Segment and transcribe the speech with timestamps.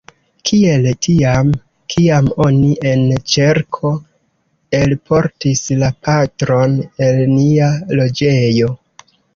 [0.49, 1.51] Kiel tiam,
[1.93, 3.05] kiam oni en
[3.35, 3.93] ĉerko
[4.81, 6.79] elportis la patron
[7.11, 8.77] el nia loĝejo.